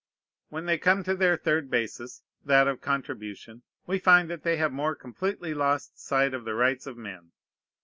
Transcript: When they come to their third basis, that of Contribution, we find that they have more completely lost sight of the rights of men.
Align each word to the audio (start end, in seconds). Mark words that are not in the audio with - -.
When 0.49 0.65
they 0.65 0.79
come 0.79 1.03
to 1.03 1.15
their 1.15 1.37
third 1.37 1.69
basis, 1.69 2.23
that 2.43 2.67
of 2.67 2.81
Contribution, 2.81 3.61
we 3.85 3.99
find 3.99 4.31
that 4.31 4.41
they 4.41 4.57
have 4.57 4.71
more 4.73 4.95
completely 4.95 5.53
lost 5.53 5.99
sight 5.99 6.33
of 6.33 6.43
the 6.43 6.55
rights 6.55 6.87
of 6.87 6.97
men. 6.97 7.33